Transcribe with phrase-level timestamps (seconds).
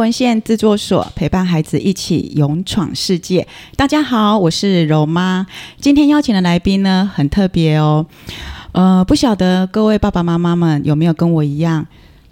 [0.00, 3.46] 文献制作所，陪伴孩子一起勇闯世界。
[3.76, 5.46] 大家好，我是柔妈。
[5.78, 8.06] 今天邀请的来宾呢，很特别哦。
[8.72, 11.86] 呃，不晓得各位爸爸妈妈们有没有跟我一样，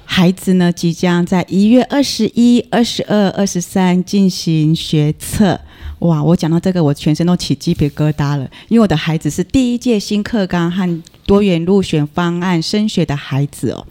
[0.07, 5.61] 孩子呢即将在一月二十一、二十二、二十三进行学测。
[5.98, 13.86] 哇，我讲到这个，我全身都起鸡皮疙瘩了，因为我的孩子是第一届新课纲和多元入选方案升学的孩子哦。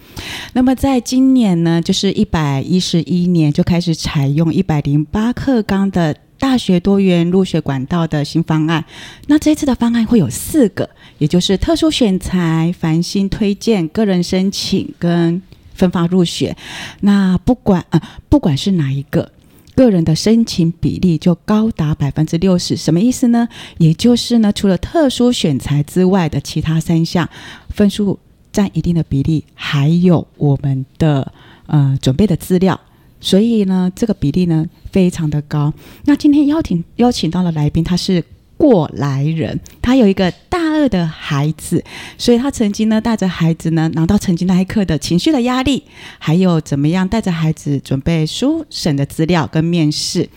[0.53, 8.83] 那么在今年呢，就是一百一十一年就开始采用一百零八课纲的大学多元入学管道的新方案。
[9.27, 10.89] 那这次的方案会有四个，
[11.19, 15.39] 也就是特殊选才、繁星推荐、个人申请跟
[15.75, 16.57] 分发入学。
[17.01, 19.31] 那不管呃，不管是哪一个。
[19.77, 23.47] 个人的申请比例就高达百分之六十，什么意思呢？
[23.77, 27.29] 也就是呢，除了特殊选材之外的其他三项
[27.69, 28.17] 分数
[28.51, 31.31] 占一定的比例，还有我们的
[31.67, 32.79] 呃准备的资料，
[33.21, 35.71] 所以呢，这个比例呢非常的高。
[36.05, 38.23] 那今天邀请邀请到了来宾，他是。
[38.57, 41.83] 过来人，他有一个大二的孩子，
[42.17, 45.83] 所以他曾经呢带着孩子呢拿到成绩那一刻的情绪的压力，
[46.17, 50.27] 还有怎么样带着孩子准备书审的资料跟面试，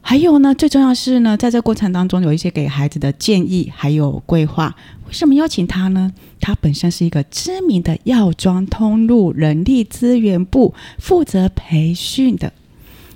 [0.00, 4.74] 还有呢最重要是呢在这过程当中有一些给孩子的建议还有规划。
[5.06, 6.12] 为什么邀请他呢？
[6.38, 12.52] 他本身是一个知名的药妆通路人力资源部负责培训的，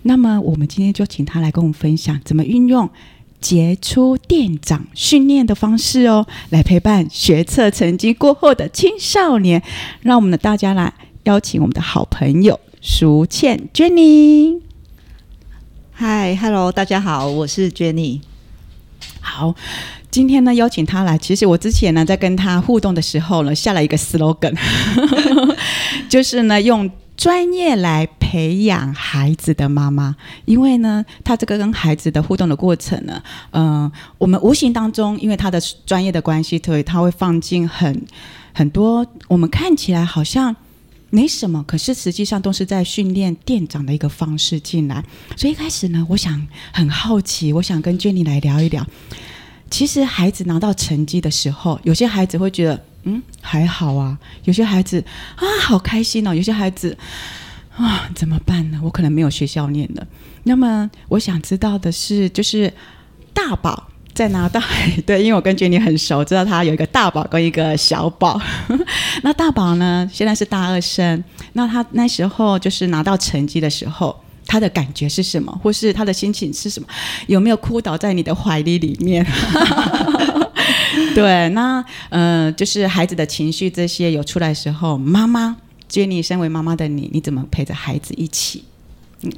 [0.03, 2.89] 那么我们今天就请他来跟我们分享怎么运用。
[3.43, 9.61] 杰出店长训练的方式哦，来陪伴学测成绩过后的青少年。
[10.01, 14.61] 让我们的大家来邀请我们的好朋友淑倩 Jenny。
[15.91, 18.21] 嗨，Hello，大家好，我是 Jenny。
[19.21, 19.55] 好，
[20.11, 24.57] 今天呢邀请他来，其实我之前呢在跟他互动的时候呢下了一个 slogan，
[26.09, 26.91] 就是呢用。
[27.15, 30.17] 专业来培养孩子的妈妈，
[30.47, 38.07] 因为呢，他这个跟孩子的互动的过程呢，嗯、我们无形当中，因为他的专业的关系，所以他会放进很
[38.55, 40.57] 很多我们看起来好像
[41.11, 45.05] 没什么，可是实际上都是在训练店长的一个方式进来。
[45.37, 48.87] 所以一开始呢，我想很好奇，我想跟 Jenny 来聊一聊。
[49.69, 52.83] 其实孩子拿到成绩的时候，有些孩子会觉得。
[53.05, 54.17] 嗯，还好啊。
[54.45, 55.05] 有些孩子
[55.35, 56.33] 啊，好开心哦。
[56.33, 56.97] 有些孩子
[57.77, 58.79] 啊，怎么办呢？
[58.83, 60.07] 我可能没有学校念的。
[60.45, 62.73] 那么，我想知道的是，就是
[63.33, 64.61] 大宝在拿到
[65.07, 68.41] 对，因为我跟杰尼很熟，知道他有一个大宝跟一个小宝。
[69.23, 71.23] 那大宝呢，现在是大二生。
[71.55, 74.15] 那他那时候就是拿到成绩的时候，
[74.47, 75.51] 他的感觉是什么？
[75.63, 76.87] 或是他的心情是什么？
[77.27, 79.27] 有没有哭倒在你的怀里里面？
[81.15, 85.57] 对，那呃，就是孩子的情绪这些有出来的时候，妈妈
[85.93, 88.65] ，Jenny，身为妈妈的你，你怎么陪着孩子一起？
[89.21, 89.33] 嗯，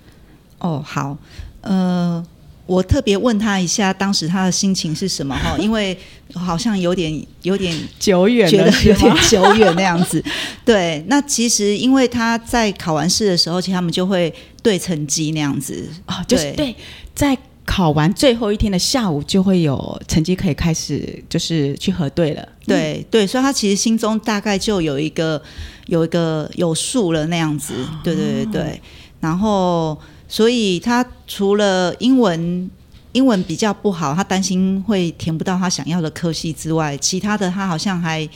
[0.58, 1.18] 哦，好，
[1.62, 2.24] 呃，
[2.66, 5.36] 我特别问他一下，当时他的心情是什么？
[5.36, 5.98] 哈， 因为
[6.32, 10.24] 好像有点有点久远，觉得有点久远那样子。
[10.64, 14.32] 对，那其实因为他在考完试的时候，其实他们就会
[14.62, 16.74] 对成绩那样子啊、哦，就是对
[17.14, 17.36] 在。
[17.66, 22.46] 考完最后一天的下午，就会有成绩可以开始，就是去核对了。
[22.66, 25.42] 对、嗯、对，所以他其实心中大概就有一个
[25.86, 27.74] 有一个有数了那样子。
[28.02, 28.82] 对对对对。
[29.20, 32.70] 然后，所以他除了英文
[33.12, 38.28] 英文比较不好，他担心会填不到他想要的科系之外，其他的他好像还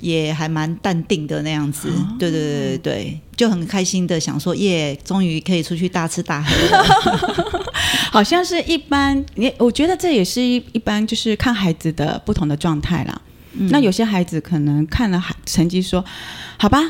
[0.00, 1.88] 也还蛮淡定的那样子。
[2.18, 6.84] 对对对对对，就很开心的想说，耶，终于可以出去大吃大喝了。
[8.10, 13.20] 好像是一般，你我觉得这也是一一般，就是看孩子的不同的状态啦。
[13.70, 16.04] 那有些孩子可能看了成绩说，
[16.58, 16.80] 好吧，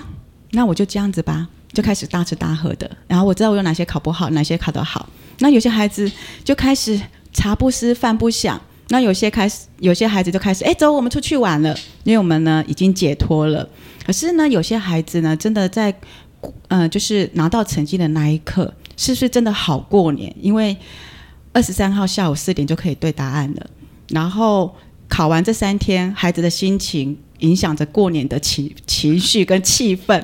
[0.51, 2.91] 那我就这样子吧，就开始大吃大喝的。
[3.07, 5.09] 然后我知道我有哪些考不好，哪些考得好。
[5.39, 6.11] 那有些孩子
[6.43, 7.01] 就开始
[7.33, 8.61] 茶不思饭不想。
[8.89, 13.67] 那有些开始，有些孩子就开始，哎，走，我们出去玩了，因为我们呢已经解脱了。
[14.07, 15.93] 可是呢，有些孩子呢，真的在，
[16.69, 20.33] 嗯、就是拿到成绩的那一刻，是不是真的好过年？
[20.39, 20.77] 因为
[21.55, 23.67] 二十三号下午四点就可以对答案了，
[24.11, 24.77] 然后
[25.09, 30.23] 考完这三天，孩子的心情影响着过年的情情绪跟气氛。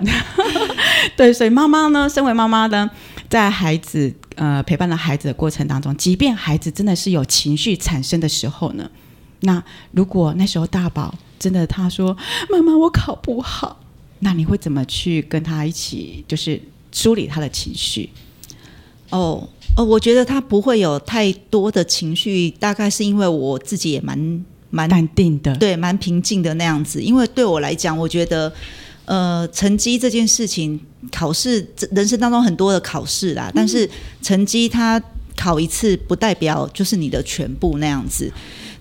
[1.17, 2.91] 对，所以妈妈呢，身为妈妈呢，
[3.29, 8.91] 在孩子呃陪伴了孩子的过程当中，即便孩子真的是有情绪产生的时候呢，
[9.41, 9.63] 那
[9.93, 12.17] 如果那时候大宝真的他说
[12.51, 13.81] 妈妈我考不好，
[14.21, 16.61] 那你会怎么去跟他一起就是
[16.91, 18.11] 梳理他的情绪？
[19.11, 19.49] 哦。
[19.77, 27.03] 哦，我觉得他不会有太多的情绪，大概是因为我自己也蛮蛮淡定的，对，蛮平静的那样子。
[27.03, 28.53] 因为对我来讲，我觉得，
[29.05, 30.81] 呃，成绩这件事情，
[31.11, 33.89] 考试人生当中很多的考试啦，但是
[34.23, 35.03] 成绩它
[35.37, 38.33] 考一次不代表就是你的全部那样子。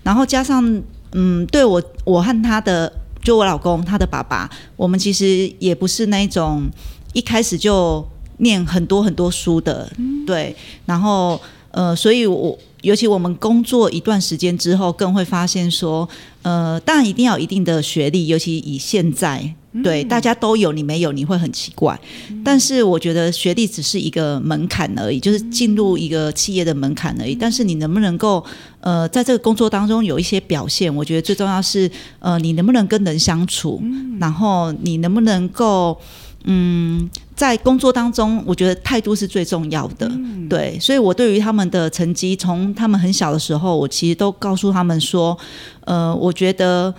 [0.02, 0.82] 然后加上，
[1.12, 6.70] 嗯，对我我和他的就我老公他的爸爸，我们其实也不是那种
[7.12, 8.06] 一开始就
[8.38, 9.90] 念很多很多书的，
[10.26, 10.54] 对。
[10.86, 11.40] 然后
[11.72, 16.08] 呃，所以我尤其我们工作一段时间之后，更会发现说，
[16.42, 19.54] 呃，当然一定要有一定的学历，尤其以现在。
[19.84, 21.96] 对，大家都有，你没有，你会很奇怪。
[22.44, 27.36] 但是我觉得学历只是一个门槛而已，就是进入一个企业的门槛而已。
[27.36, 28.44] 但是你能不能够
[28.80, 30.92] 呃，在这个工作当中有一些表现？
[30.92, 31.88] 我觉得最重要是
[32.18, 33.80] 呃，你能不能跟人相处，
[34.18, 35.96] 然后你能不能够
[36.44, 40.10] 嗯，在工作当中，我觉得态度是最重要的。
[40.48, 45.36] 对，所以我对于他们的成绩，从他们很小的时候，我其实都告诉他们说，
[45.84, 46.94] 呃，我觉得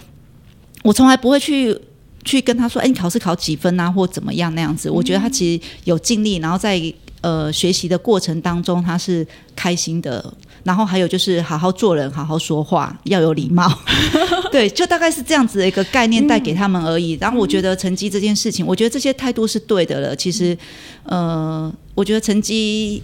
[0.83, 1.77] 我从来不会去。
[2.23, 3.91] 去跟他说：“哎，你考试考几分啊？
[3.91, 6.79] 或怎么样那样子？”我觉得他其实有尽力，然后在
[7.21, 10.31] 呃学习的过程当中，他是开心的。
[10.63, 13.71] 然后还有就是好好做人，好好说话，要有礼貌。
[14.51, 17.17] 对，就大概是这样子的一个概念带给他们而已。
[17.21, 20.15] 然后我觉得成绩这件事情，我觉得这些态度是对的了。
[20.15, 20.57] 其实，
[21.03, 23.01] 呃，我觉得成绩。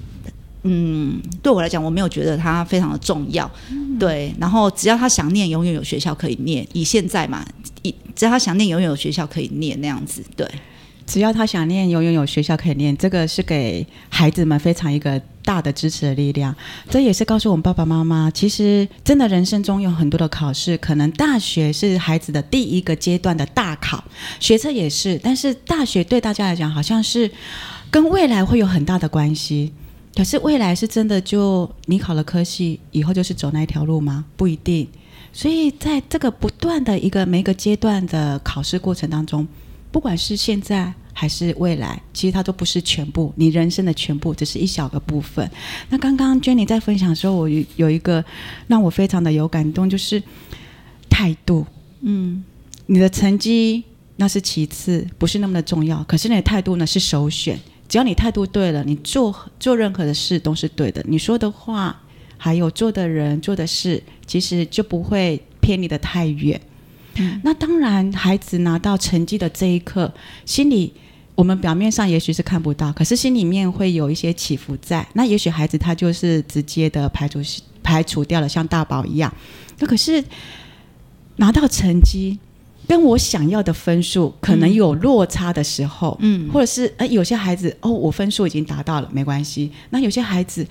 [0.69, 4.33] 嗯，对我来讲，我没有觉得它非常的重要，嗯、对。
[4.37, 6.67] 然后只要他想念，永远有学校可以念。
[6.73, 7.45] 以现在嘛，
[7.83, 10.21] 以只要他想念，永远有学校可以念那样子。
[10.35, 10.45] 对，
[11.05, 12.97] 只要他想念，永远有学校可以念。
[12.97, 16.53] 这个是给孩子们非常一个大的支持的力量。
[16.89, 24.03] 这也是告诉我们爸爸妈妈，其实真的人生中有很多的考试，可能大学是孩子的第一个阶段的大考，
[24.41, 25.17] 学测也是。
[25.23, 27.31] 但是大学对大家来讲，好像是
[27.89, 29.71] 跟未来会有很大的关系。
[30.13, 34.25] 可是未来是真的就你考了科系以后就是走那一条路吗？
[34.35, 34.85] 不一定。
[35.31, 39.47] 所以在这个不断的一个每一个阶段的考试过程当中，
[39.91, 45.49] 不管是现在还是未来，其实它都不是全部，你人生的全部只是一小个部分。
[45.89, 48.23] 那刚刚 Jenny 在分享的时候，我有一个
[48.67, 50.21] 让我非常的有感动，就是
[51.09, 51.65] 态度。
[52.01, 52.43] 嗯，
[52.85, 53.83] 你的成绩
[54.17, 56.03] 那是其次，不是那么的重要。
[56.03, 57.59] 可是你的态度呢是首选。
[57.89, 61.03] 只要你态度对了，你做做任何的事都是对的。
[61.07, 61.99] 你说的话，
[62.37, 66.61] 还有做的人做的事，其实就不会偏离的太远。
[67.15, 70.13] 嗯，那当然，孩子拿到成绩的这一刻，
[70.45, 70.93] 心里
[71.37, 75.07] 我们表面上也许是看不到，可是心里面会有一些起伏在。
[75.13, 77.39] 那也许孩子他就是直接的排除
[77.81, 79.33] 排除掉了，像大宝一样。
[79.79, 80.21] 那可是
[81.37, 82.39] 拿到成绩。
[82.87, 89.69] 跟我想要的分数可能有落差的时候，嗯，或者是呃，有些孩子哦，我分数已经达到了，没关系。
[89.89, 90.65] 那有些孩子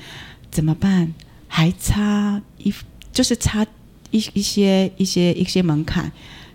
[0.51, 1.13] 怎么办？
[1.47, 2.73] 还差一，
[3.13, 3.67] 就是差
[4.13, 6.11] 一一些一些一些门槛。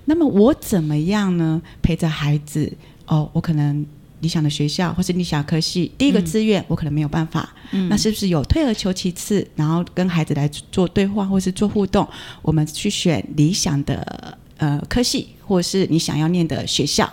[0.06, 1.62] 那么我怎么样呢？
[1.84, 2.74] 陪着孩子
[3.06, 3.86] 哦，我可能
[4.22, 7.54] 理想的学校或是理想科系，第一个志愿我可能没有办法。
[7.72, 12.08] 嗯，那是不是有退而求其次，然后跟孩子来做对话或是做互动？
[12.42, 14.38] 我们去选理想的。
[14.62, 17.12] 呃，科系或是你想要念的学校，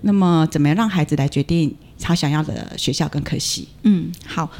[0.00, 3.68] 那么怎么样让孩子来决定他想要的学校跟科系？
[3.84, 4.50] 嗯，好，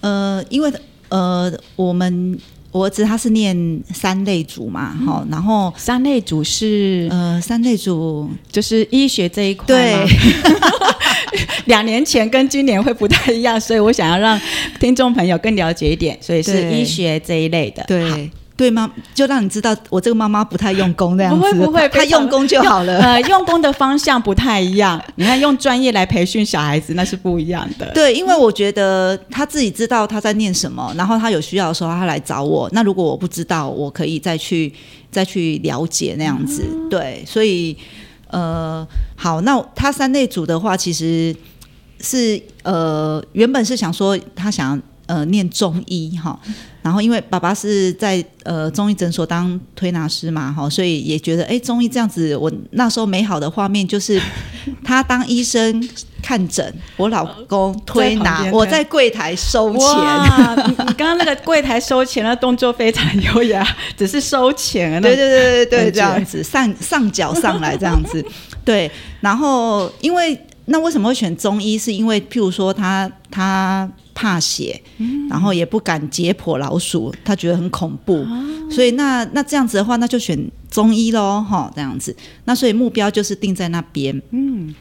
[0.00, 0.72] 呃，因为
[1.08, 2.36] 呃，我们
[2.76, 3.56] 我儿子他是念
[3.94, 10.06] 三类组嘛，好、嗯，然后三类组是呃，三类组就是医学这一块，对，
[11.66, 14.38] 两年前跟今年会不太一样，所以我想要让
[14.78, 18.30] 听众朋友更了解一点，所以是医学这一类的，对。
[18.56, 18.90] 对吗？
[19.14, 22.98] 就让你知道我这个妈妈不太用功这样子，不会不会，她用功就好了。
[23.04, 25.02] 呃，用功的方向不太一样。
[25.16, 27.90] 你看，用专业来培训小孩子，那是不一样的。
[27.92, 32.66] 对，因为我觉得他自己知道他在念什么，然后他有需要的时候他来找我。
[32.72, 34.72] 那如果我不知道，我可以再去
[35.10, 36.64] 再去了解那样子。
[36.66, 37.76] 嗯、对，所以
[38.28, 38.86] 呃，
[39.16, 41.36] 好，那他三类组的话，其实
[42.00, 46.38] 是呃，原本是想说他想要呃念中医哈。
[46.82, 54.20] 然后，因为爸爸是在呃中医诊所当推拿师嘛，哈，所以也觉得哎，中医这样子，我那时候美好的画面就是
[54.84, 55.88] 他当医生
[56.22, 59.88] 看诊，我老公推拿，在我在柜台收钱。
[60.68, 63.66] 你 你刚刚那个柜台收钱的动作非常优雅，
[63.98, 68.24] 只是收钱，对对对对对，这样子上上脚上来这样子，
[68.64, 68.88] 对。
[69.20, 71.76] 然后，因为那为什么会选中医？
[71.76, 73.90] 是因为譬如说他他。
[74.16, 74.80] 怕血，
[75.28, 82.16] 然后也不敢解剖老鼠，他觉得很恐怖，哦、所以那那这样子的话，那就选中医喽，哈，这样子。
[82.46, 84.20] 那所以目标就是定在那边。
[84.30, 84.74] 嗯，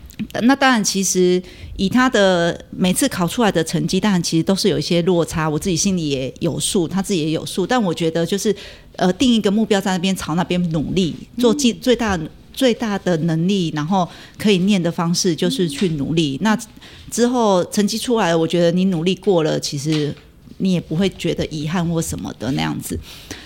[0.44, 1.44] 那当然，其实
[1.76, 7.68] 以他的每次考出来的成绩，当然其实都是有一些落差，我自己心里也有数，他自己也有数。
[7.68, 8.56] 但我觉得就是
[8.96, 12.26] 呃，定一个目标在那边，朝那边努力，做尽最大的。
[12.56, 16.40] 最大的能力，然后可以念的方式就是去努力。
[16.42, 16.58] 那
[17.12, 20.16] 之后成绩出来了，我觉得你努力过了，其实
[20.60, 22.98] 你也不会觉得遗憾或什么的那样子。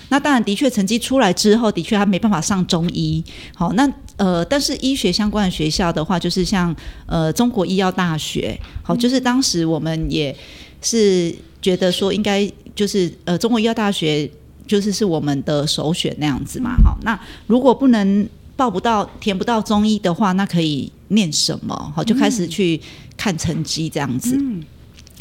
[0.08, 3.22] 那当然，的确成绩出来之后，的确他没办法上中医。
[3.54, 6.74] 好，那呃，但是医学相关的学校的话，就是像
[7.06, 10.34] 呃中国医药大学，好，就是当时我们也
[10.82, 14.28] 是觉得说应该就是呃中国医药大学
[14.66, 16.76] 就是是我们的首选那样子嘛。
[16.84, 18.28] 好，那如果不能。
[18.60, 21.74] 报不到，填不到中医的话，那可以念什么？
[21.96, 22.78] 好，就开始去
[23.16, 24.36] 看成绩这样子。
[24.38, 24.62] 嗯、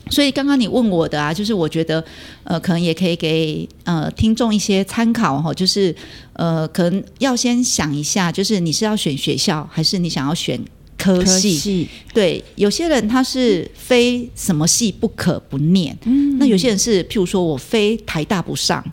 [0.10, 2.04] 所以刚刚你问我的啊，就是我觉得
[2.44, 5.96] 呃，可能也可以给呃听众一些参考哈，就是
[6.34, 10.60] 呃，可能要先想一下，就是你是要选学校，还是你想要选
[10.98, 11.24] 科系？
[11.24, 18.84] 科系对，有些人他是非什么系不可不念，嗯、那有些人是譬如说我非台大不上。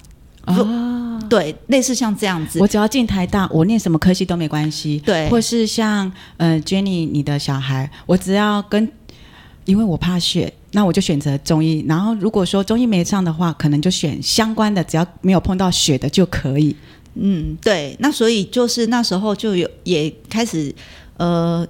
[0.47, 5.03] 哦，对，类似像这样子，我只要进台大，我念什么科系都没关系。
[5.05, 8.89] 对，或是像呃，Jenny，你的小孩，我只要跟，
[9.65, 11.85] 因为我怕血，那我就选择中医。
[11.89, 16.77] 然后如果说中医没上的话，可能就选相关的，只要没有碰到血的就可以。
[17.15, 20.73] 嗯，对，那所以就是那时候就有也开始，
[21.17, 21.67] 呃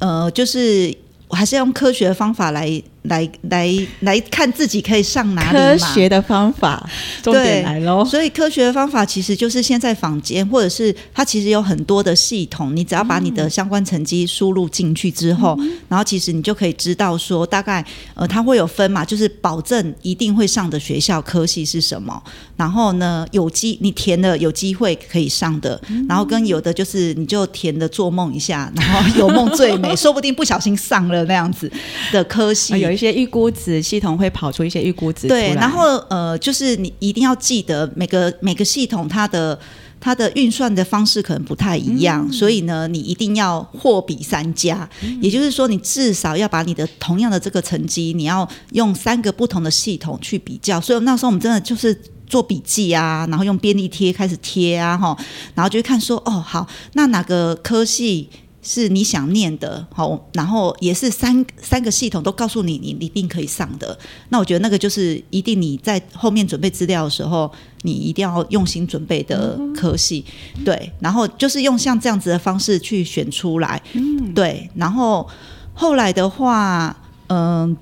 [0.00, 0.92] 呃，就是
[1.28, 2.82] 我还是用科学的方法来。
[3.02, 5.64] 来来来看自己可以上哪里嘛？
[5.72, 6.88] 科学的方法，
[7.22, 8.04] 重点来喽。
[8.04, 17.82] 所以科学的方法其实就是现在坊间，或者是它其实有很多的系统，你只要把你的相关成绩输入进去之后，嗯、然后其实你就可以知道说大概
[18.14, 22.22] 呃它会有分嘛，就是保证一定会上的学校科系是什么，
[22.56, 31.70] 然后呢有机你填了有机会可以上的，然后跟有的就是你就填的做梦一下，然后有梦最美， 说不定不小心上了那样子
[32.12, 32.89] 的科系。
[32.90, 39.56] 有一些预估值系统会跑出一些预估值，对，然后呃，就是你一定要记得每个每个系统它的
[40.00, 50.80] 它的运算的方式可能不太一样，嗯、所以呢，你一定要货比三家，嗯、也就是说，你至少要把你的同样的这个成绩，你要用三个不同的系统去比较。
[50.80, 55.16] 所以那时候我们真的就是做笔记啊，然后用便利贴开始贴啊，哈，
[55.54, 58.28] 然后就看说，哦，好，那哪个科系？
[58.62, 63.98] 是你想念的，好，然后也是三三个系统都告诉你，你一定可以上的。
[64.28, 67.50] 那我觉得那个就是一定你在后面准备资料的时候，
[67.82, 70.24] 你一定要用心准备的科系，
[70.58, 70.92] 嗯、对。
[71.00, 74.68] 然后就是用像这样子的方式去选出来，嗯，对。
[74.74, 75.26] 然后
[75.72, 76.94] 后来的话，
[77.28, 77.74] 嗯，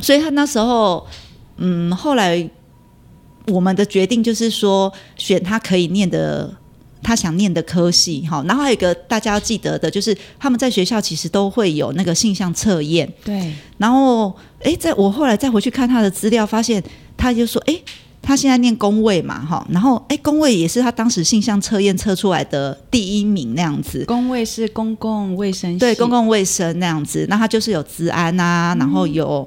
[0.00, 1.04] 所以他那时候，
[1.56, 2.48] 嗯，后来
[3.48, 6.54] 我们的决定就是说，选他可以念的。
[7.02, 13.52] 他想念的科系，哈，然后还有一个大家要记得的，就是他们在学校其实都会有那个性向测验，对。
[13.78, 16.82] 然后，哎，在我后来再回去看他的资料，发现
[17.16, 17.78] 他就说，哎，
[18.20, 24.04] 他现在念工卫嘛，哈，然后，哎，工卫也是他当时性向测验测出来的第一名那样子。
[24.06, 27.26] 工卫是公共卫生系，对，公共卫生那样子。
[27.28, 29.46] 那他就是有治安啊，然后有。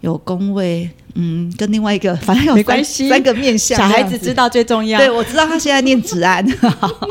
[0.00, 4.98] 有工卫，嗯，跟另外一个反正有没关系，三个面向，小孩子知道最重要。
[4.98, 6.44] 对，我知道他现在念子安，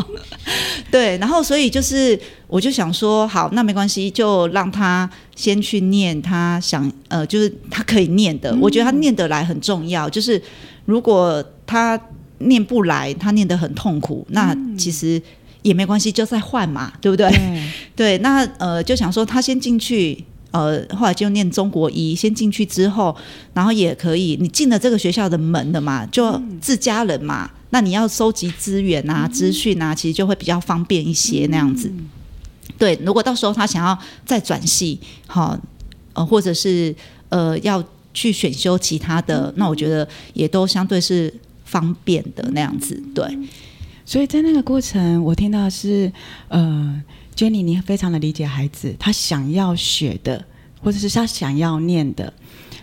[0.91, 8.51] 对，然后所以就是，我就想说，好，那没关系，就让他先去念他想，呃，就是他可以念的。
[8.51, 10.41] 嗯、我觉得他念得来很重要，就是
[10.86, 12.00] 如果他
[12.39, 15.22] 念不来，他念得很痛苦，那其实
[15.62, 17.29] 也没关系，就再换嘛，对不对？
[17.29, 17.63] 对，
[17.95, 20.25] 对，那呃，就想说他先进去。
[20.53, 23.15] 呃，后来就念中国医，先进去之后，
[23.55, 31.88] 然后也可以，你进了这个学校的门了嘛，就自家人嘛，嗯、那你要收集资源啊、资讯啊，其实就会比较方便一些那样子。
[31.88, 32.07] 嗯、
[32.77, 35.60] 对，如果到时候他想要再转系，好，
[36.13, 36.95] 呃，或者是
[37.29, 37.83] 呃要
[38.13, 41.33] 去选修其他的，嗯、那我觉得也都相对是
[41.65, 43.01] 方便的那样子。
[43.15, 43.25] 对，
[44.05, 46.13] 所以在那个过程，我听到是
[46.50, 47.01] 呃。
[47.36, 50.44] Jenny，你非常的理解孩子他想要学的，
[50.82, 52.32] 或者是他想要念的。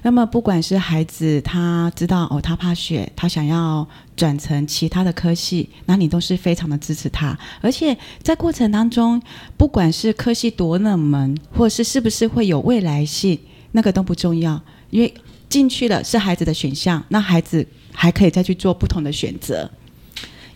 [0.03, 7.39] 那么，不管是孩子他知道哦，他怕血，他想要转成其他的科系，那你都是非常的支持他。
[7.61, 9.21] 而且在过程当中，
[9.59, 13.39] 不管是科系多冷门，或者是是不是会有未来性，
[13.73, 15.13] 那个都不重要，因为
[15.51, 19.71] 进去了是孩子的选项，那孩子还可以再去做不同的选择。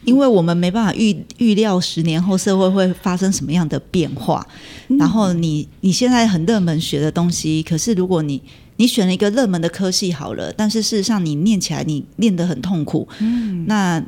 [0.05, 4.47] 因为我们没办法预预料十年后社会会发生什么样的变化，
[4.89, 8.41] 嗯、然后你你现在很热门学的东西，可是如果你
[8.77, 14.03] 你选了一个热门的科系好了，但是事实上你念起来你念得很痛苦，嗯，那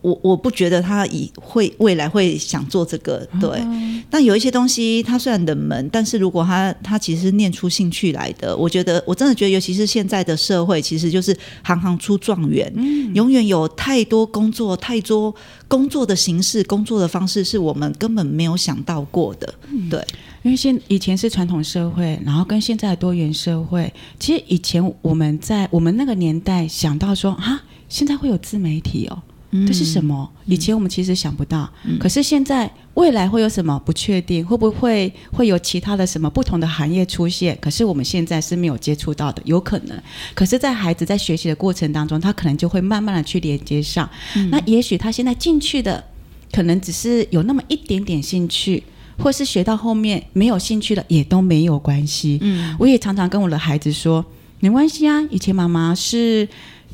[0.00, 3.50] 我我不觉得他以会未来会想做这个，对。
[3.60, 15.34] 嗯、但有一些东西，他虽然冷门，但是如果他他其实念出兴趣来的，我觉得我真的觉得，尤其是现在的社会，其实就是行行出状元，嗯、永远有太多工作，太多
[15.68, 19.54] 工作的形式、工作的方式，是我们根本没有想到过的，
[19.90, 20.02] 对。
[20.42, 29.22] 因为现以前是传统社会，然后跟现在的多元社会，其实以前我们在我们那个年代想到说啊，现在会有自媒体哦。
[29.66, 30.28] 这是什么？
[30.46, 33.80] 以前我们其实想不到，嗯、可是现在未来会有什么？
[33.86, 37.56] 不确定，会不会会有其他的什么不同的行业出现？
[37.60, 39.96] 可是我们现在是没有接触到的，有可能。
[40.34, 44.10] 可是，在孩子在学习的过程当中，他可能就会慢慢的去连接上。
[44.34, 46.02] 嗯、那也许他现在进去的，
[46.50, 48.82] 可能只是有那么一点点兴趣，
[49.18, 52.38] 或是学到后面没有兴趣了，也都没有关系。
[52.42, 54.24] 嗯，我也常常跟我的孩子说，
[54.58, 56.48] 没关系啊，以前妈妈是。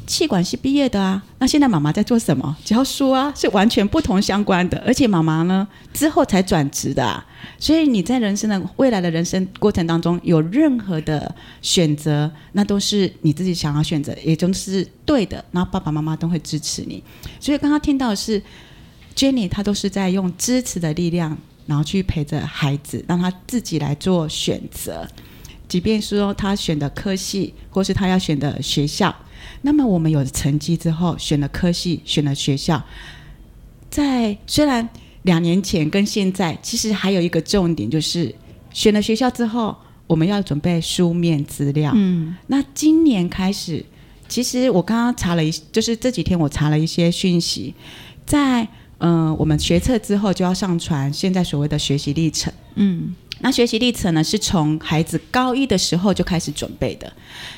[0.07, 2.57] 气管系毕业的啊，那现在妈妈在做什么？
[2.65, 4.83] 教书啊，是完全不同相关的。
[4.85, 7.25] 而且妈妈呢，之后才转职的啊，
[7.59, 15.45] 所以你在人生的未来的人生过程当中，有任何的选择，那都是你自己想要选择，也就是对的。
[15.53, 17.03] 然后爸爸妈妈都会支持你。
[17.39, 18.43] 所以刚刚听到的是
[19.15, 25.07] Jenny，她都是在用支持的力量，然后去陪着孩子，让他自己来做选择。
[25.69, 29.15] 即便说他选的科系，或是他要选的学校。
[29.63, 32.83] 那么我们有了成绩之后，选了科系，选了学校，
[33.91, 34.89] 在虽然
[35.23, 38.35] 两年前跟现在，其实还有一个重点，就是
[38.73, 39.77] 选了学校之后，
[40.07, 41.93] 我们要准备书面资料。
[41.95, 43.85] 嗯，那今年开始，
[44.29, 47.75] 其实我刚刚查了一，就是这几天我查了一些讯息，
[48.25, 48.63] 在
[48.99, 52.53] 嗯、呃，我们学测之后就要上传现在所谓的学习历程。
[52.77, 53.15] 嗯。
[53.41, 57.13] 那学习历程呢，是从孩子高一的时候就开始准备的，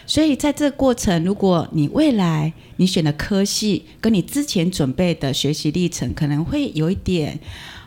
[0.07, 7.39] 所以在这个过程，如果你未来你选的科系跟你之前准备的学习历程可能会有一点，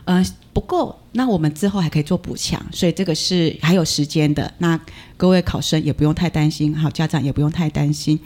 [0.04, 0.24] 呃。
[0.56, 4.52] 不够，那我们之后还可以做补强，所以这个是还有时间的。
[4.58, 4.78] 那
[5.16, 8.18] 各位考生也不用太担心，好，家长也不用太担心。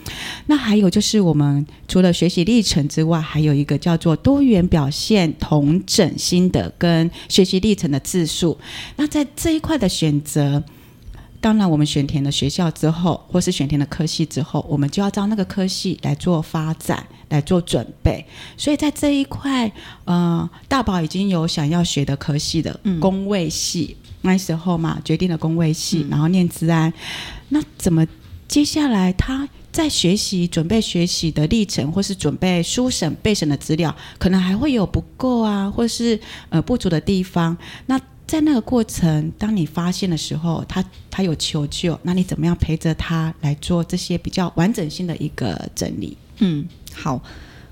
[0.47, 8.57] 那还有就是，我们除了学习历程之外，还有一个叫做多元表现同整心得跟学习历程的字数。
[8.97, 10.61] 那在这一块的选择。
[11.41, 18.23] 当然，我们选填了学校之后，或是选填了科系之后，我们就要照那个科系来做发展，来做准备。
[18.55, 19.69] 所以在这一块，
[20.05, 26.93] 呃，大宝已经有想要学的科系的工位系，嗯、那时候嘛，决定了工位系，嗯、然后念资安。
[27.49, 28.05] 那怎么
[28.47, 37.57] 接下来他在学习、准备学习的历程，或是准备书审、备审的资料，可能还会有不够啊，或是呃不足的地方。
[37.87, 46.15] 那在那个过程，当你发现的时候，他他有求救，那你怎么样陪着他来做这些比较完整性的一个整理？
[46.39, 47.21] 嗯，好，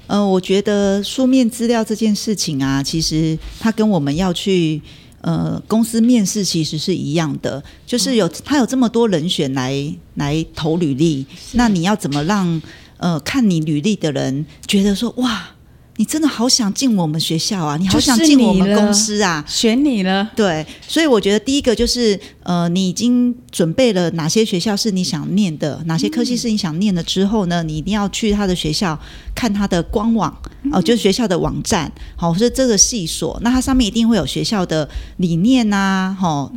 [0.08, 4.82] 呃，我觉得书面资料这件事情啊，其实它跟我们要去
[5.22, 9.74] 呃公司面试其实是一样的，就是有他有这么多人选来
[10.16, 12.62] 来投履历，那你要怎么让
[12.98, 15.52] 呃看你履历的人觉得说哇？
[16.00, 17.76] 你真的好想进我们学校啊！
[17.76, 19.44] 你好想进我们公司啊！
[19.46, 28.98] 选你了，对，所以我觉得第一个就是，呃，你已经准备了哪些学校是你想念的，哪些科系是你想念的之后呢，你一定要去他的学校
[29.36, 30.32] 看他的官网
[30.72, 36.54] 哦、呃，就是学校的网站，好，或者这个系所，那它上面一定会有学校的理念呐、啊，好，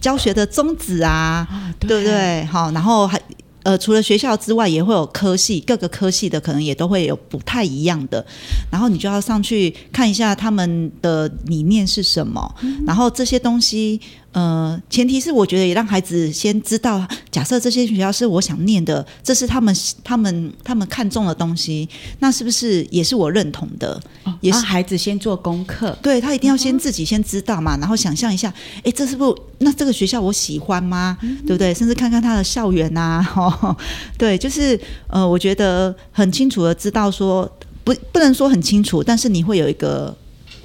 [0.00, 2.44] 教学的宗旨啊，对，对不对？
[2.44, 3.20] 好，然后还。
[3.66, 8.24] 呃，除了学校之外，也会有科系，各个科系的可能也都会有不太一样的。
[8.70, 14.00] 然后你就要上去看一下他们的理念是什么，嗯、然后这些东西。
[14.36, 23.98] 呃，前提是我觉得也让孩子先知道，假设这些学校是我想念的，这是他们他们他们看中的东西，那是不是也是我认同的？
[24.24, 28.52] 哦、也是孩子先做功课，对，他一定要先自己先知道嘛，嗯、然后想象一下，
[28.84, 31.16] 哎，这是不是那这个学校我喜欢吗？
[31.22, 31.72] 嗯、对不对？
[31.72, 33.74] 甚至看看他的校园啊， 哦、
[34.18, 37.50] 对，就是呃，我觉得很清楚的知道说，
[37.82, 40.14] 不不能说很清楚，但是你会有一个。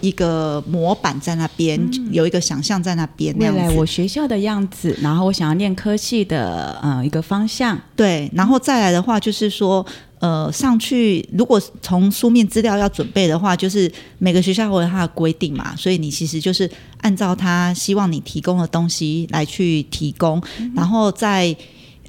[0.01, 3.33] 一个模板在那边，嗯、有一个想象在那边。
[3.37, 7.79] 未来我学校的样子，然后我想要念科系的，呃，一个方向。
[7.95, 9.85] 对，然后再来的话，就是说，
[10.19, 16.69] 呃，上去如果从书面资料要准备的话，就是每个学校会有它的规定嘛，所以你其实就是
[17.01, 21.55] 按照他希望你提供的东西来去提供，嗯、然后在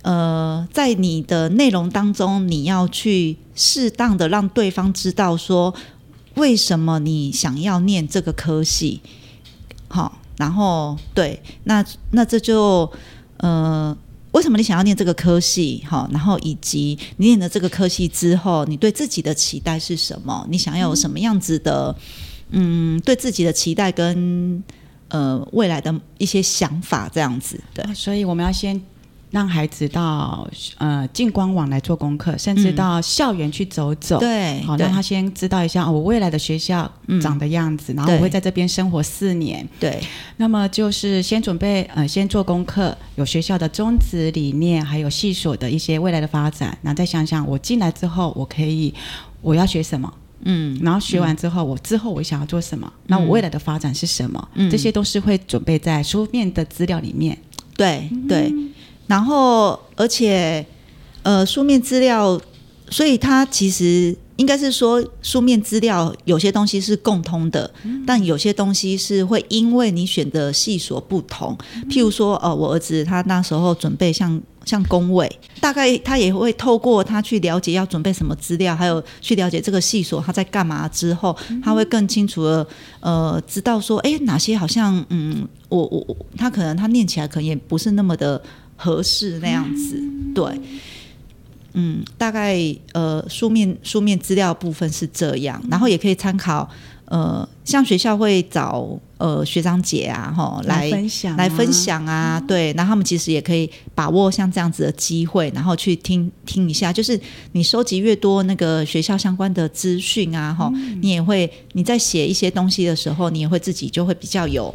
[0.03, 5.73] 呃，在你的内容当中，你要去适当的让对方知道说。
[6.37, 9.01] 为什么你想要念这个科系？
[9.89, 12.91] 好，然后对，那那这就
[13.37, 13.97] 呃，
[14.33, 15.85] 为什么你想要念这个科系？
[15.87, 20.47] 好，然后以及你念了这个科系之后，你对自己的期待是什么？
[20.51, 21.95] 你想要有什么样子的，
[22.51, 24.63] 嗯，对自己的期待跟
[25.09, 27.61] 呃未来的一些想法这样子。
[27.75, 28.81] 对，所以我们要先。
[29.33, 36.89] 让孩子到呃进官网来做功课，甚至到校园去走走，嗯、对，好让他先知道一下、哦、我未来的学校
[37.21, 40.01] 长的样子，嗯、然后我会在这边生活四年，对。
[40.37, 48.93] 那么就是先准备呃先做功课，有学校的宗旨理念，还有系所的一些未来的发展，然后再想想我进来之后我可以
[49.41, 50.13] 我要学什么，
[50.45, 57.39] 嗯，然后学完之后、嗯、我之后我想要做什么，那、嗯、我未来的发展是什么，嗯，这些都是会准备在书面的资料里面，
[57.79, 58.51] 对对。
[58.53, 58.69] 嗯
[59.13, 60.65] 然后，而且，
[61.23, 62.41] 呃，书面资料，
[62.89, 71.55] 所以它其实应该是说，书面资料有些东西是共通的，嗯、但有些东西是会因为你选的系所不同。
[71.75, 82.67] 嗯、譬如说，哦、呃，我儿子他那时候准备像像工位，大概他也会透过他去了解要准备什么资料，还有去了解这个系所他在干嘛之后，他会更清楚的
[83.01, 88.41] 呃知道说，哎，哪些好像嗯，我我他可能他念起来可能也不是那么的。
[88.83, 90.61] 合适那样子，嗯、对，
[91.75, 92.59] 嗯，大概
[92.93, 96.69] 呃书面书面资料部分是这样，然后也可以参考
[97.05, 107.21] 呃，像学校会找呃学长姐啊，哈，来分享来分享啊，嗯、对，然后他们其实也可以把握像这样子的机会，然后去听听一下，就是
[107.53, 114.73] 你收集越多那个学校相关的资讯啊，哈、嗯，你也会你在写一些东西的时候，你也会自己就会比较有。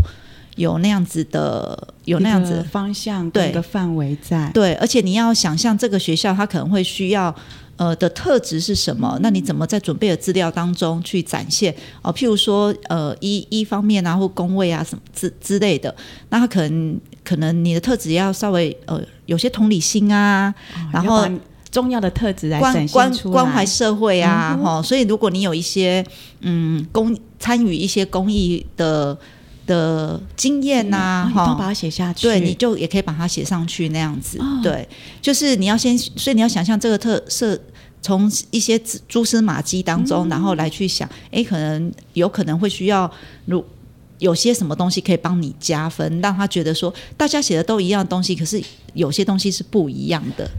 [0.57, 7.33] 有那样子的，有那样子的方向，对，一个范围在，对，而且你要想象这个学校它可能会需要
[7.77, 12.11] 呃的特质是什么，那你怎么在准备的资料当中去展现哦？
[12.11, 15.95] 譬如说呃一一方面啊，或工位啊什么之之类的，
[16.29, 21.29] 那他可能可能你的特质要稍微呃有些同理心啊，哦、然后
[21.69, 26.03] 重要的特质来展现关关怀社会啊，哈、嗯，所以如果你有一些
[26.41, 29.15] 嗯公参与一些公益的。
[29.67, 34.87] 的经验呐、啊，哈、嗯，哦、把它写下去，对，你就也可以把它写上去那样子，哦、对，
[35.21, 37.59] 就是你要先，所以你要想象这个特色，
[38.01, 43.11] 从一些蛛丝马迹当中，嗯、然后来去想，哎，可能有可能会需要，
[43.45, 43.63] 如
[44.17, 48.59] 有些什么东西可以帮你加分，让他觉得说，大家写的都一样的东西，可是
[48.93, 50.49] 有些东西是不一样的。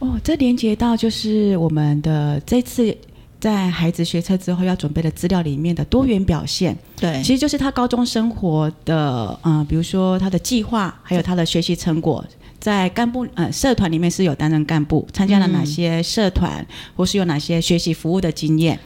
[0.00, 2.96] 哦，这连接到就是我们的这次。
[3.44, 12.24] 在孩子学车之后要准备的资料里面的多元表现，对，其实就是他高中生活的，嗯、呃，比如说他的计划，还有他的学习成果，
[12.58, 18.80] 在干部呃社团里面是有担任干部，参加了哪些社团，嗯、或是有哪些学习服务的经验，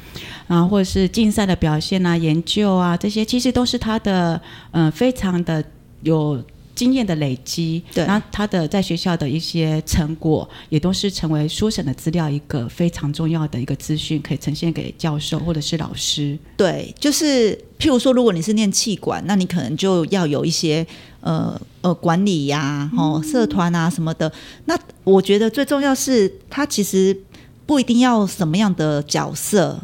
[0.49, 4.35] 啊，或者是竞赛的表现啊，研究啊，这些其实都是他的，
[4.73, 5.62] 嗯、呃，非常的
[6.03, 6.42] 有。
[6.79, 16.38] 经验的累积，对，那他的在学校的一些成果，也都是成为书审的资料一个非常重要的一个资讯，可以呈现给教授或者是老师。
[16.57, 20.87] 对，就是譬如说，如果你是念气管，那你可能就要有一些
[21.21, 24.33] 呃呃管理呀、啊、哦社团啊什么的。
[24.67, 27.21] 那我觉得最重要是，他其实
[27.67, 29.81] 不一定要什么样的角色，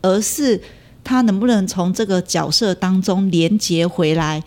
[0.00, 0.60] 而是
[1.04, 4.42] 他能不能从这个角色当中连接回来。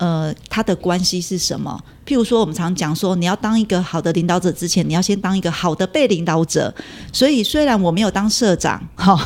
[0.00, 1.78] 呃，他的关系是什么？
[2.06, 6.74] 譬如说，我们常讲说，你要当一个好的领导者之前，你要先当一个好的被领导者。
[7.12, 9.20] 所以，虽然我没有当社长，哈、哦，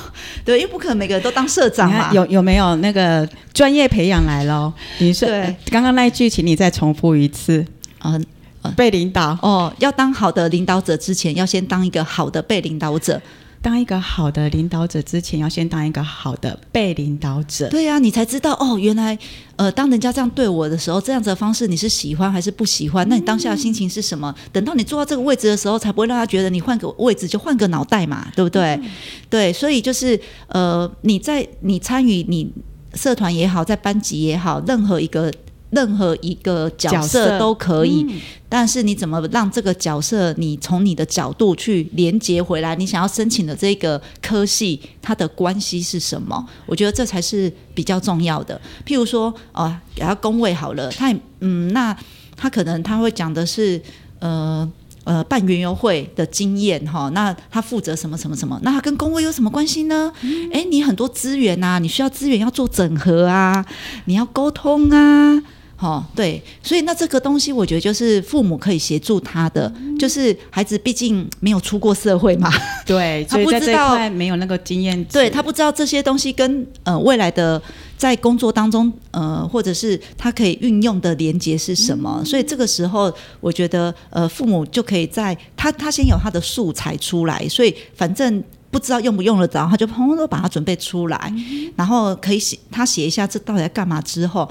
[0.45, 2.13] 对，因为不可能每个人都当社长嘛。
[2.13, 4.73] 有有没有那个专业培养来喽？
[4.99, 7.65] 你说，对，刚刚那一句，请你再重复一次。
[8.01, 8.27] 嗯、
[8.63, 13.23] 呃，被领导哦，要当好的领导者之前，要先当一个好的被领导者。
[13.65, 17.67] 当一个好的领导者之前，要先当一个好的被领导者。
[17.71, 19.19] 对呀、啊，你才知道哦，原来
[19.57, 23.09] 呃，当人家这样对我的时候，这样子的方式你是喜欢还是不喜欢？
[23.09, 24.35] 那你当下的心情是什么？
[24.53, 28.75] 等到你坐到这个位置的时候，才不会让他觉得你换个位置就换个脑袋嘛，对不对？
[28.83, 28.85] 嗯、
[29.31, 32.53] 对，所以就是呃，你在你参与你
[32.93, 35.33] 社团也好，在班级也好，任何一个。
[35.75, 42.75] 任何一个角色都可以，嗯、但是你怎么让这个角色，你从你的角度去连接回来？
[42.77, 46.47] 你想要申请的这个科系，它的关系是什么？
[46.67, 48.61] 我觉得这才是比较重要的。
[48.87, 51.97] 譬如说，哦，给他工位好了，他嗯，那
[52.37, 53.81] 他可能他会讲的是，
[54.21, 54.71] 呃
[55.05, 58.59] 呃，办园游会的经验哈，那他负责什么什么什么？
[58.63, 60.11] 那他跟工位有什么关系呢？
[60.23, 63.65] 嗯、诶，你很多资源啊，你需要资源要做整合啊，
[64.07, 65.43] 你要沟通啊。
[65.79, 72.51] 哦，对，所以那这个东西，我觉得就是父母可以协助他的，嗯、就是孩子毕竟没有出过社会嘛，
[72.87, 77.61] 对， 他不知道没有那个经验，对他不知道这些东西跟呃未来的
[77.99, 82.19] 在工作当中，呃，或者是他可以运用的连接是什么？
[82.21, 94.51] 嗯、所以这个时候，我觉得，呃，父母就可以在他他先有他的素材出来，所以反正不知道用不用得着，他就通通都把它准备出来，嗯、然后可以写他写一下这到底在干嘛之后，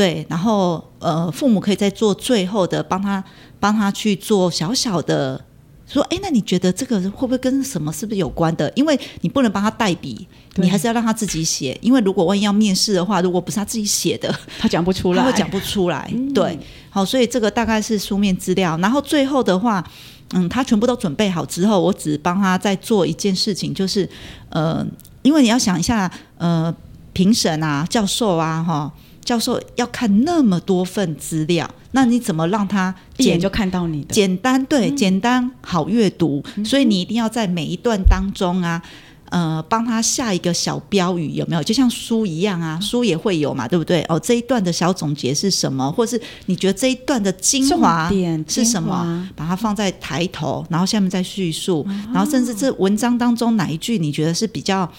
[0.00, 3.22] 对，然后呃，父母可以再做最后的帮他
[3.58, 5.44] 帮他去做小小的。
[5.86, 8.72] 说，哎，那你觉得这个会不会跟什么是不是有关的？
[8.74, 11.76] 因为你不能帮他代笔，你还是要让他自己写。
[11.82, 16.08] 因为如果万一要面试的话，如果不是他自己写的，他讲不出来， 他会讲不出来。
[16.14, 16.58] 嗯、对，
[16.88, 18.78] 好，所以这个大概是书面资料。
[18.78, 19.84] 然后最后的话，
[20.32, 24.08] 嗯，他全部都准备好之后，我只帮他再做一件事情，就是，
[24.48, 24.86] 呃，
[25.20, 26.74] 因为你要想一下，呃，
[27.12, 28.90] 评审啊，教授啊，哈。
[29.24, 34.14] 教授要看那么多份资料，那你怎么让他一眼就看到你的？
[34.14, 38.82] 简单对，嗯、简单好阅读，嗯、所以你一定要在每一段当中啊，
[39.26, 41.62] 呃，帮他下一个小标语，有没有？
[41.62, 44.04] 就像书一样啊，书也会有嘛，对不对？
[44.08, 45.90] 哦，这一段的小总结是什么？
[45.92, 49.28] 或是你觉得这一段的精华点是什么？
[49.36, 54.90] 把它放在抬头，然后下面再叙述，哦、然后甚至这文章当中哪一句你觉得是比较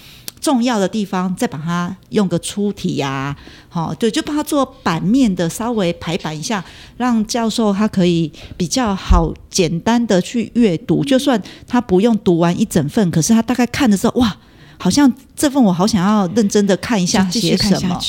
[0.41, 3.37] 重要的地方，再把它用个粗体呀、啊，
[3.69, 6.61] 好，对，就把它做版面的稍微排版一下，
[6.97, 14.35] 让教授他可以比较好简单的去阅读，就算他不用读完一整份，可是他大概看的时候，哇，
[14.79, 17.99] 好像这份我好想要认真的看一下写什么，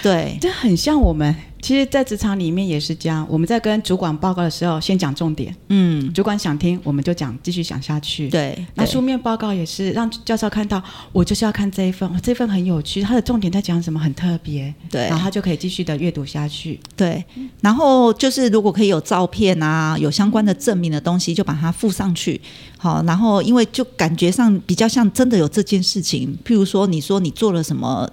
[0.00, 1.34] 对，这很像我们。
[1.62, 3.26] 其实，在职场里面也是这样。
[3.28, 5.54] 我们在跟主管报告的时候，先讲重点。
[5.68, 8.28] 嗯，主管想听，我们就讲，继续讲下去。
[8.28, 14.74] 对，那书面报告也是让教授看到，我就是要看这一份，这份很有趣，它的重点在讲什么，很特别。
[14.90, 16.80] 对，然后他就可以继续的阅读下去。
[16.96, 17.24] 对，
[17.60, 22.40] 然后就是如果可以有照片啊，有相关的证明的东西，就把它附上去。
[22.78, 26.36] 好，然后因为就感觉上比较像真的有这件事情。
[26.44, 28.10] 譬如说，你说你做了什么。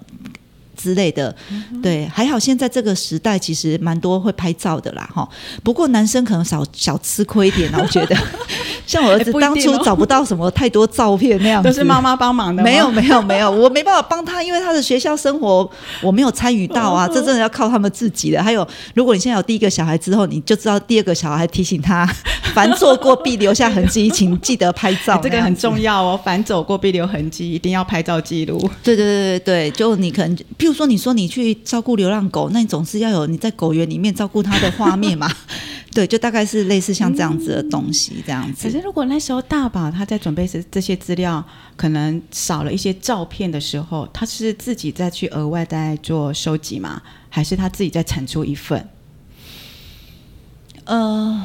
[0.78, 1.36] 之类的，
[1.82, 5.28] 对，还好现在这个时代其实蛮多会拍照的啦，哈。
[5.64, 8.16] 不过男生可能少少吃亏一点，我觉得。
[8.88, 12.64] 像我儿子当初找不到什么太多照片那样子，都是妈妈帮忙的。
[12.64, 15.70] 没有没有没有，我没办法帮他，因为他的学校生活
[16.02, 18.42] 我没有参与到啊，这真的要靠他们自己的。
[18.42, 22.08] 还有，如果你现在有第一个小孩之后，你就知道第二个小孩提醒他，
[22.56, 26.18] 凡做过必留下痕迹，请记得拍照， 这个很重要哦。
[26.24, 28.58] 凡走过必留痕迹，一定要拍照记录。
[28.82, 35.28] 对对对对对，就你可能，譬如说你说你去照顾流浪狗，那你总是要有你在狗园里面照顾它的画面嘛。
[35.94, 38.64] 对，就大概是类似像这样子的东西，嗯、这样子。
[38.64, 41.44] 可是如果那时候大宝他在准备这这些资料，
[41.76, 47.02] 可能少了一些照片的时候，他是自己再去额外再做收集吗？
[47.30, 48.88] 还是他自己再产出一份？
[50.86, 51.42] 呃，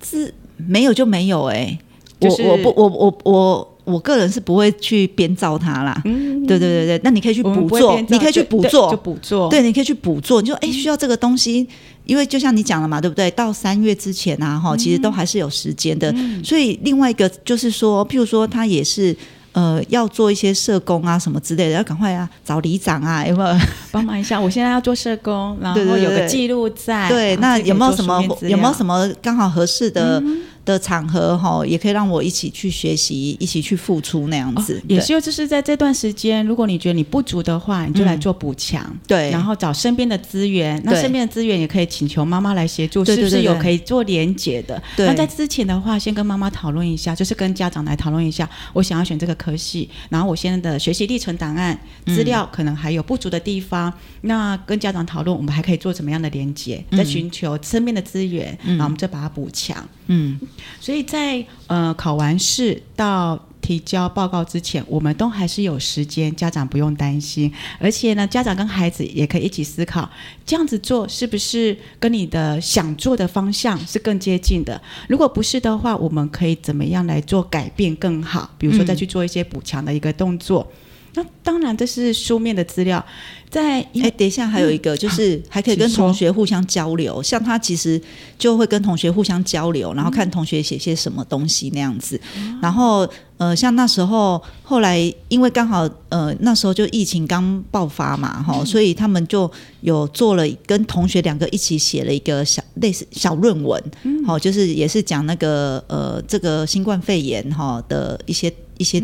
[0.00, 1.78] 自没有就没有哎、欸，
[2.18, 6.00] 就是、我我不我我我我个人是不会去编造它啦。
[6.04, 9.48] 嗯，对对对对，那你可以去补做，你可以去补做，就补做。
[9.48, 10.40] 对，你可以去补做。
[10.40, 11.66] 你就哎，需要这个东西。
[12.06, 13.30] 因为就像你讲了嘛，对不对？
[13.32, 16.10] 到三月之前啊，哈，其实都还是有时间的。
[16.16, 19.14] 嗯、所以另外一个就是说，譬如说他也是
[19.52, 23.56] 呃要做一些社工啊什么之类的，要赶快啊找里长啊，有没有
[23.92, 24.40] 帮忙一下？
[24.40, 27.08] 我现在要做社工，然后有个记录在。
[27.08, 30.18] 对，对，对，对，那有没有什么有没有什么刚好合适的？
[30.20, 34.78] 嗯的场合哈，也可以让我一起去学习，一起去付出那样子。
[34.78, 38.98] 哦、也是，就是在这段时间，如果你觉得你不足的话，你就来做补强、嗯。
[39.06, 44.80] 对，然后找身边的资源，那身边的资源也可以请求妈妈来协助，是不是有可以做连结的？
[44.96, 45.06] 对。
[45.06, 56.84] 那在之前的话，先跟妈妈讨论一下，就是跟家长来讨论一下，我想要选这个科系，然后我现在的学习历程档案资料可能还有不足的地方，嗯、那跟家长讨论，我们还可以做怎么样的连结？
[56.92, 59.76] 再寻求身边的资源，嗯、然后我们再把它补强。
[60.06, 60.38] 嗯。
[60.80, 67.52] 所以在呃考完试到提交报告之前，我们都还是有时间，家长不用担心。
[67.78, 70.08] 而且呢，家长跟孩子也可以一起思考，
[70.46, 74.80] 这样子做是不是跟你的想做的方向是更接近的？
[75.08, 78.50] 如果不是的话，我们可以怎么样来做改变更好？
[78.56, 80.66] 比如说再去做一些补强的一个动作。
[81.14, 83.04] 那当然，这是书面的资料。
[83.48, 87.20] 在哎，等一下，还有一个、嗯、就是还可以跟同学互相交流。
[87.20, 88.00] 像他其实
[88.38, 92.20] 就会跟同学互相交流，然后看同学写些什么东西那样子。
[92.36, 93.04] 嗯、然后
[93.38, 103.82] 呃，像那时候后来因为刚好呃那时候就疫情刚爆发嘛，哈、嗯，所以他们就有做了跟同学两个一起写了一个小类似小论文，
[104.24, 108.52] 好、嗯，就是也是讲那个呃这个新冠肺炎哈的一些。
[108.80, 108.98] 一些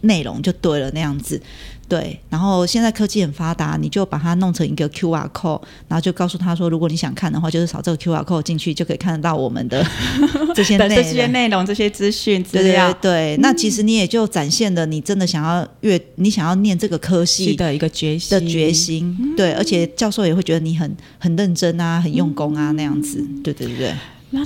[0.00, 1.40] 内容就对了，那样子，
[1.88, 9.86] 对，然后现在科技很发达，你就把它弄成一个 QR code，然后就告诉他说，如果你想看的话，就是扫这个 QR code 进去就可以看得到我们的
[10.52, 12.92] 这些内这些内容、这些资讯资料。
[12.94, 19.34] 对，对，对，那其实你也就展现了你真的想要阅，你想要念这个科系的一个决心的决心。
[19.36, 23.24] 对，而且教授也会觉得你很很认真啊，很用功啊那样子。
[23.44, 23.94] 对对对对。
[24.30, 24.44] 那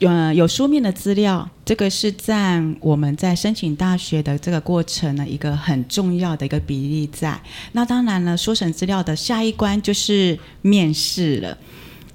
[0.00, 7.40] 呃，有书面的资料，这个是占我们在申请大学的这个过程呢，一个很重要的一个比例在。
[7.72, 11.56] 那当然了，书审资料的下一关就是面试了。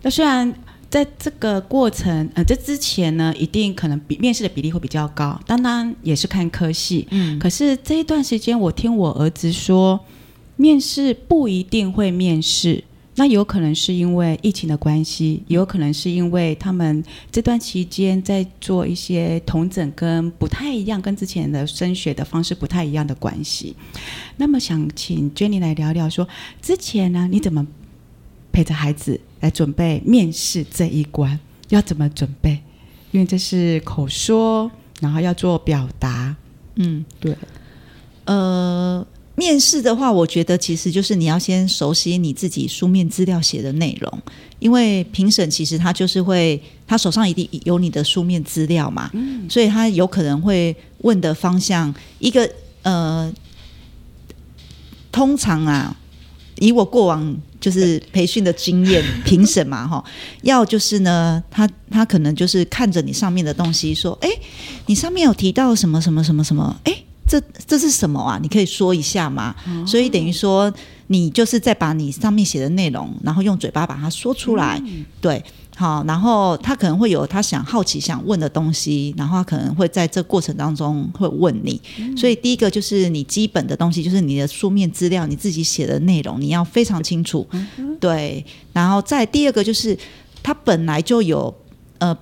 [0.01, 0.53] 那虽然
[0.89, 7.07] 在这个过程，呃，这之前呢，一定可能比面试的比例会比较高，当然也是看科系。
[7.11, 7.37] 嗯。
[7.37, 9.99] 可是这一段时间，我听我儿子说，
[10.55, 12.83] 面试不一定会面试。
[13.19, 23.75] 那有可能是因为疫情的关系，也有可能是因为他们这段期间在做一些同整，跟不太一样，跟之前的升学的方式不太一样的关系。
[24.37, 26.29] 那么想请 Jenny 来聊聊说，说
[26.61, 27.67] 之前呢，你怎么
[28.53, 31.37] 陪着孩子来准备面试这一关？
[31.67, 32.61] 要怎么准备？
[33.11, 36.33] 因为这是口说，然后要做表达。
[36.77, 37.35] 嗯，对，
[38.23, 39.05] 呃。
[39.39, 44.21] 面试的话，我觉得其实就是你要先熟悉你自己书面资料写的内容，
[44.59, 53.31] 因为评审其实他就是会，他手上一定有你的书面资料嘛，嗯，所以他有可能会问的方向一个呃，
[55.09, 55.95] 通常啊，
[56.57, 60.03] 以我过往就是培训的经验，评审嘛哈，
[60.43, 64.29] 要就是呢，他他可能就是看着你上面的东西说，哎，
[64.87, 67.03] 你上面有提到什么什么什么什么，哎。
[67.29, 68.39] 这这是什么啊？
[68.41, 69.55] 你可以说一下吗？
[69.67, 70.73] 哦、所以等于说，
[71.07, 74.81] 你就是在把你上面写的内容，然后用嘴巴把它说出来。
[74.83, 75.43] 嗯、对，
[75.77, 81.79] 好，然后他可能会有他想好奇想问的东西，然后他可能会在这过程当中会问你。
[81.99, 87.47] 嗯、所以第一个就是你基本的东西，就是你的书面资料，你自己写的内容，你要非常清楚。
[87.51, 89.95] 嗯、对，然后再第二个就是
[90.41, 91.53] 他本来就有
[91.99, 92.17] 呃，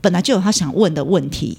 [0.00, 1.58] 本来就有他想问的问题。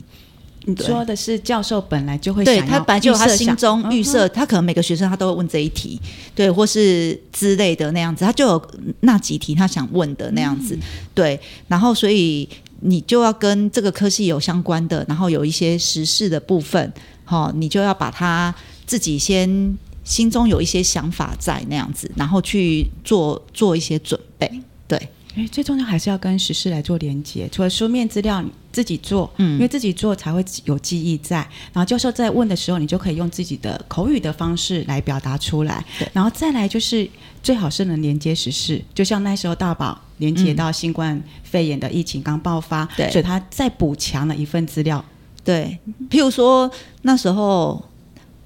[0.65, 5.99] 你说的是教授本来就会对他本来就有他心中预设，他可能每个学生他都会问这一题，
[6.35, 10.77] 对，或是之类的那样子，他就有那几题他想问的那样子，
[11.15, 12.47] 对，然后所以
[12.81, 16.91] 你就要跟这个科系有相关的，然后有一些时事的部分，
[17.25, 18.53] 哈，你就要把他
[18.85, 25.09] 自己先心中有一些想法在那样子，然后去做做一些准备，对。
[25.35, 27.47] 哎，最重要还是要跟时事来做连接。
[27.51, 31.37] 除了书面资料你自己做，嗯，因为自己做才会有记忆在。
[31.73, 35.83] 然后教授在问的时候，你就可以用自己的口语的方式来表达出来。
[35.97, 37.09] 对，然后再来就是
[37.41, 45.03] 最好是能连接时事，就像那时候大宝连接到新冠肺炎的疫情刚爆发，对、嗯，所以他再补强了一份资料。
[45.43, 45.77] 对，
[46.09, 46.69] 譬如说
[47.01, 47.83] 那时候，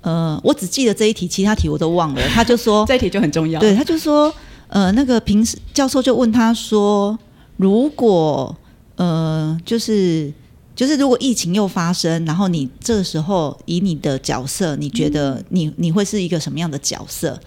[0.01, 2.21] 呃，我只记得这一题，其他题我都忘了。
[2.29, 3.59] 他就说 这一题就很重要。
[3.59, 4.33] 对，他就说。
[4.69, 7.15] 呃，那个平时教授就问他说
[7.57, 8.55] ：“如果
[8.95, 10.31] 呃，就是
[10.75, 17.39] 就是如果疫情又发生，然后你这时候以你的角色，你觉得你你会是一个什么样的角色？”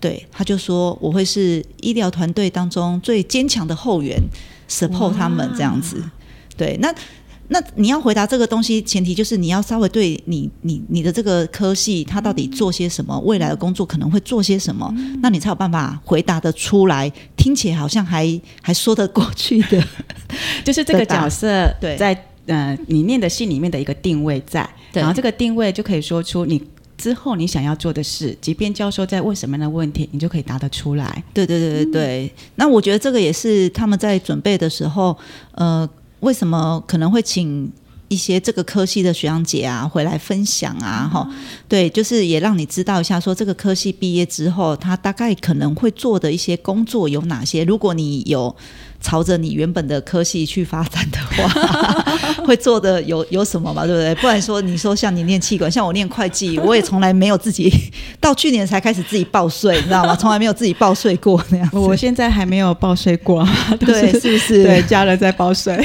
[0.00, 4.20] 对，他就说：“我会是医疗团队当中最坚强的后援
[4.68, 6.02] ，support 他们这样子。”
[6.56, 6.94] 对，那。
[7.54, 18.28] 那你要回答这个东西，前提就是你要稍微对你、你、你的这个科系，它到底做些什么，未来的工作可能会做些什么，那你才有办法回答得出来，听起来好像还
[18.60, 19.80] 还说得过去的，
[20.66, 26.60] 就是这个角色在呃你念的信里面的一个定位在，然后这个定位就可以说出你
[26.98, 31.22] 之后你想要做的事，即便教授在问什么样的问题，你就可以答得出来。
[31.32, 35.16] 对对对对对，那我觉得这个也是他们在准备的时候，
[35.52, 35.88] 呃。
[36.24, 37.70] 为什么可能会请
[38.08, 41.08] 一些这个科系的学长姐啊回来分享啊？
[41.12, 41.36] 哈、嗯，
[41.68, 47.64] 对，就是也让你知道一下，说这个科系毕业之后，他大概可能会做的一些工作有哪些。
[47.64, 48.54] 如果你有
[49.00, 51.03] 朝着你原本的科系去发展的
[51.36, 52.04] 话，
[52.44, 53.84] 会做的有有什么嘛？
[53.86, 54.14] 对不对？
[54.16, 57.72] 不然说你说像你念气管，像我念会计，我也从来没有自己
[58.20, 60.14] 到去年才开始自己报税，你知道吗？
[60.16, 61.78] 从来没有自己报税过那样子。
[61.78, 63.46] 我现在还没有报税过，
[63.80, 64.62] 对，是不是？
[64.64, 65.82] 对，家人在报税。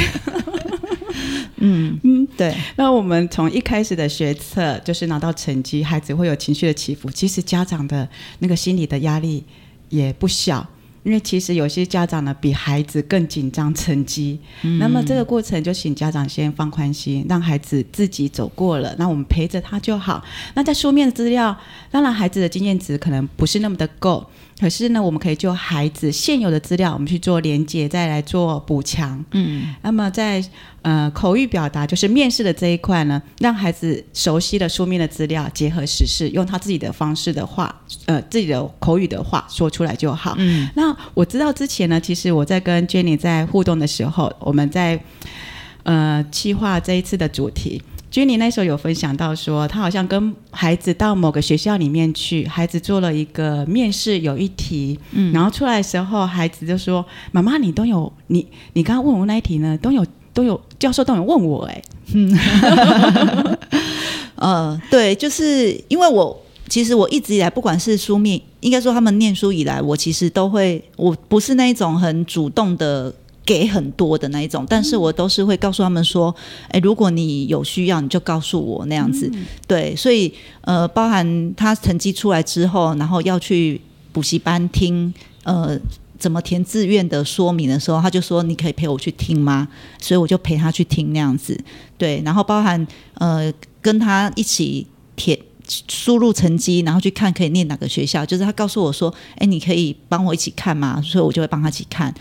[1.61, 2.55] 嗯嗯，对。
[2.77, 7.09] 那我们从一开始的学测就是拿到成绩，孩子会有情绪的起伏。
[7.11, 8.07] 其实家长的
[8.39, 9.43] 那个心理的压力
[9.89, 10.65] 也不小，
[11.03, 14.39] 因为其实有些家长呢比孩子更紧张成绩。
[14.63, 20.23] 嗯、那么这个过程就请家长先放宽心，让孩子自己走过了，那我们陪着他就好。
[20.55, 21.57] 那在书面资料，
[21.89, 24.29] 当然孩子的经验值可能不是那么的够。
[24.59, 29.23] 可是呢，我们可以就孩子现有的资料，我们去做连接，再来做补强。
[29.31, 30.43] 嗯，那么在
[30.81, 37.73] 呃口语表达，就是面试的这一块呢，让孩子熟悉了书面的资料，结合实事，用他自己的方式的话，
[38.05, 40.35] 呃，自己的口语的话说出来就好。
[40.37, 45.01] 嗯，那我知道之前呢，其实我在跟 Jenny 在互动的时候，我们在
[45.83, 47.81] 呃计划这一次的主题。
[48.19, 61.81] Jenny 那时候有分享到说，他好像跟孩子到某个学校里面去，孩子做了一个面试，有一题，嗯，然后出来的时候，孩子就说：“妈妈，你都有你，你刚刚问我那一题呢，都有都有教授都有问我，哎，
[62.13, 62.37] 嗯，
[64.35, 73.15] 呃，对，就是因为我其实我一直以来，不管是书面，应该说他们念书以来，我其实都会，我不是那一种很主动的。”
[73.49, 76.33] 给很多的那一种，但是我都是会告诉他们说，
[76.67, 79.27] 哎，如果你有需要，你就告诉我那样子。
[79.33, 80.31] 嗯、对，所以
[80.61, 83.81] 呃，包含他成绩出来之后，然后要去
[84.11, 85.11] 补习班听
[85.45, 85.75] 呃
[86.19, 89.67] 怎么填志愿的说明的时候，他就说你可以陪我去听吗？
[89.99, 91.59] 所以我就陪他去听那样子。
[91.97, 92.85] 对，然后包含
[93.15, 94.85] 呃跟他一起
[95.15, 95.35] 填。
[95.87, 98.25] 输入成绩，然后去看可以念哪个学校。
[98.25, 102.11] 就是他告诉我说：“哎，你可以帮我一起看吗？”所以我就会帮他一起看。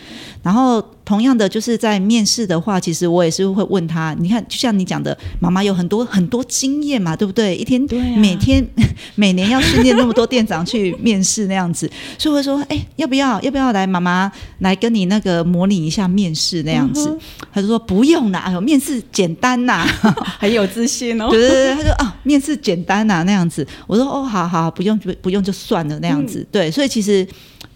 [0.42, 4.14] 然后同样的，就是在面试的话，其实我也是会问他。
[4.20, 7.56] 你看，就像你讲的，妈妈有很多很多经验嘛，对不对？
[7.56, 7.80] 一天
[8.18, 8.62] 每天
[9.16, 13.86] 每年要训练那么多店长去面试那样子，所以我说：“哎，要不要要不要来？
[13.86, 17.08] 妈妈来跟你那个模拟一下面试那样子。
[17.08, 17.18] 嗯”
[17.50, 19.86] 他就说：“不用啦，哎呦，面试简单呐，
[20.38, 27.26] 很有自信哦。”对对对，他说：“啊，面试简单呐，那样。”子，我说哦，好好，不用不不用就算了那样子，嗯、对，所以其实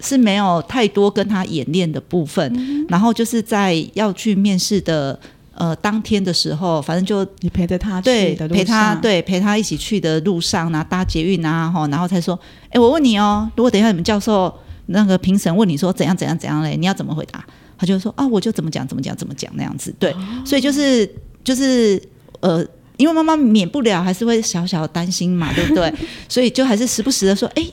[0.01, 5.19] 是没有太多跟他演练的部分，嗯、然后就是在要去面试的
[5.55, 12.39] 呃当天的时候，反正就你陪着他对陪他对陪他一起去的路上啊，搭捷运啊，哈，然后才说，
[12.71, 14.53] 哎，我问你哦，如果等一下你们教授
[14.87, 17.45] 那个评审问你说怎样怎样怎样嘞，你要怎么回答？
[17.79, 21.09] 他就说啊，我就怎么讲怎么讲怎么讲那样子，对，哦、所以就是
[21.45, 22.03] 就是
[22.41, 22.65] 呃。
[22.99, 25.93] 因为妈妈免不了还是会小小担心嘛，对不对？
[26.29, 27.67] 所以就还是时不时的说：“哎，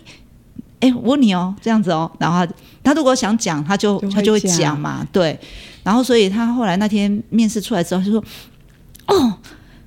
[0.79, 2.47] 哎，我问你哦，这样子哦。”然后
[2.83, 5.37] 他，如果想讲，他就，就他就会讲嘛，对。
[5.83, 8.23] 然后，所以他后来那天面试出来之后，他就说
[9.07, 9.37] ：“哦。”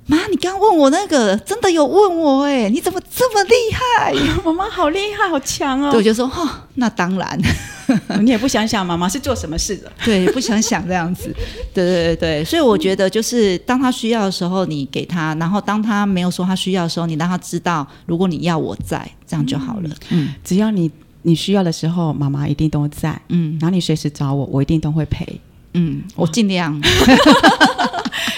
[0.05, 4.13] 妈，你刚问我那个，真的有问我哎，你怎么这么厉害？
[4.43, 5.91] 妈妈好厉害，好强哦！
[5.91, 7.39] 对，我就说哈、哦，那当然，
[8.19, 9.89] 你也不想想妈妈是做什么事的？
[10.03, 11.33] 对，不想想这样子。
[11.73, 19.89] 对对对对，所以我觉得就是当他需要的时候，你给他；然后当他没有说他需要的时候，你让他知道，如果你要我在，这样就好了。
[20.09, 20.91] 嗯，只要你
[21.23, 23.19] 你需要的时候，妈妈一定都在。
[23.29, 25.27] 嗯，然后你随时找我，我一定都会陪。
[25.73, 26.79] 嗯，我尽量。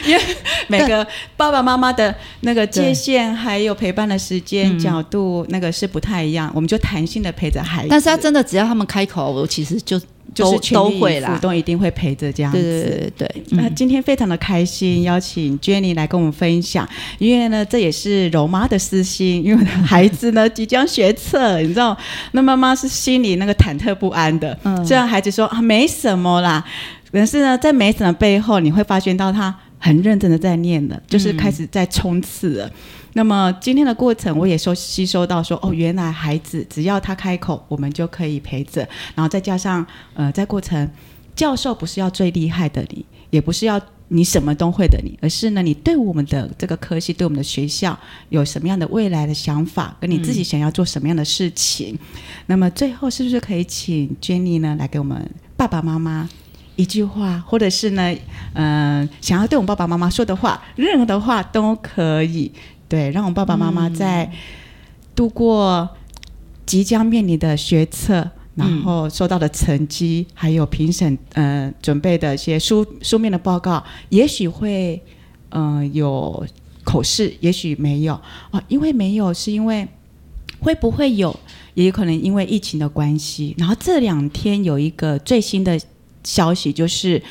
[0.08, 0.22] 因为
[0.68, 1.06] 每个
[1.36, 6.52] 爸爸妈妈的那个界限，还有陪伴的时间角度，那个是不太一样。
[6.54, 7.88] 我们就弹性的陪着孩子。
[7.90, 10.00] 但是他真的只要他们开口，我其实就
[10.34, 12.60] 就是都会啦，都一定会陪着这样子。
[12.62, 13.44] 对对对。
[13.52, 21.98] 那今天非常的开心，邀请 Jenny 来跟我们分享，因为呢，这也是柔妈的私心，因为孩子呢即将学测，你知道，
[22.34, 24.58] 那妈妈是心里那个忐忑不安的。
[24.64, 24.86] 嗯。
[24.86, 26.64] 虽然孩子说啊没什么啦，
[27.20, 29.56] 可是呢，在没什么背后，你会发现到他。
[29.78, 32.66] 很认真的在念了，就是开始在冲刺了。
[32.66, 32.72] 嗯、
[33.14, 38.88] 那么今天的过程，我也收吸收到说，哦，原来孩子只要他开口，我们就可以陪着。
[39.14, 39.86] 然后再加上，
[40.16, 40.90] 呃，在过程，
[41.36, 47.96] 教授不是要最厉害的你，也不是要你什么都会的你，而是呢，你对我们的这个科系，对我们的学校
[48.30, 51.94] 有什么样的未来的想法，跟你自己想要做什么样的事情。
[51.94, 52.00] 嗯、
[52.48, 56.28] 那么最后，是不是可以请 Jenny 呢，来给我们爸爸妈妈？
[56.76, 58.14] 一句话，或者是呢，
[58.54, 62.52] 嗯、呃，想要对我们爸爸妈妈说的话，任何的话都可以。
[62.88, 64.32] 对，让我们爸爸妈妈在
[65.16, 65.90] 度过
[66.66, 75.02] 即将面临的学测，嗯、然后收到的成绩，还有评审呃准备的一些书书面的报告，也许会
[75.50, 76.46] 嗯、呃、有
[76.84, 78.14] 口试，也许没有
[78.52, 79.88] 啊，因为没有是因为
[80.60, 81.40] 会不会有，
[81.74, 83.56] 也有可能因为疫情的关系。
[83.58, 85.80] 然后这两天有一个最新的。
[86.26, 87.22] 消息就是，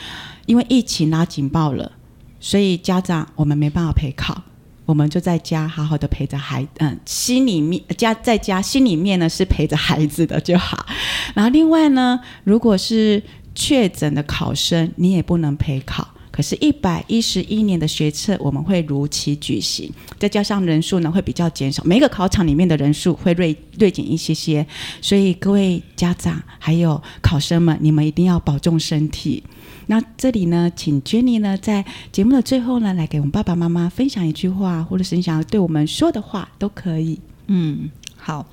[0.47, 1.93] 因为疫情拉警报了，
[2.41, 4.43] 所以家长我们没办法陪考，
[4.87, 10.87] 我们就在家好好的陪着孩，嗯，心里面家在家心里面呢是陪着孩子的就好。
[11.35, 13.23] 然后另外呢，如果是
[13.55, 16.09] 确诊的考生，你也不能陪考。
[16.35, 24.67] 可是，一百一十一年的学测我们会如期举行，再加上人数呢会比较减少，每个考场里面的人数会锐锐减一些些，
[25.01, 29.45] 所以各位家长还有考生们，你们一定要保重身体。
[29.87, 37.21] 那这里呢，请 Jenny 呢在节目的最后呢，来给我们爸爸妈妈分享一句话，或者是你想要对我们说的话都可以。
[37.47, 38.45] 嗯，好。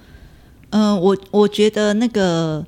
[0.69, 2.63] 嗯、呃，我我觉得那个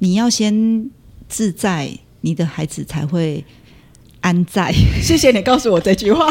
[0.00, 0.90] 你要先
[1.28, 3.44] 自在，你的孩子才会
[4.26, 4.72] 安在。
[5.00, 6.28] 谢谢你告诉我这句话，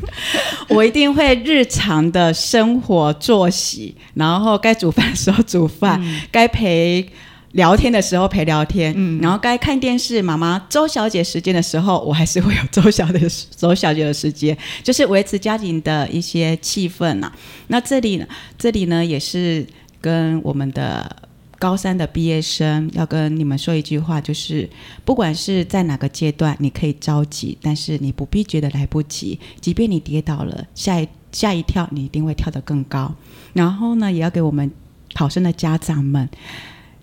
[0.68, 7.08] 我一定会日常的生活作息，然后该煮饭的时候煮饭，嗯、该陪。
[7.52, 17.32] 聊天的时候陪聊天，嗯，然后该看电视，妈妈周小姐时间的时候，我还是会有周小姐周小姐的时间，就是维持家庭的一些气氛呐、啊。
[17.66, 18.26] 那这里呢，
[18.56, 19.66] 这里呢也是
[20.00, 21.14] 跟我们的
[21.62, 24.68] 高三的毕业生要跟你们说一句话，就是
[25.04, 29.38] 不管是在哪个阶段，你可以着急，但是你不必觉得来不及。
[29.60, 33.14] 即便你跌倒了，下一下一跳你一定会跳得更高。
[33.52, 34.68] 然后呢，也要给我们
[35.14, 36.28] 考生的家长们。